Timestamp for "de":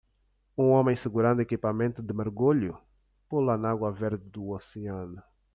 2.01-2.11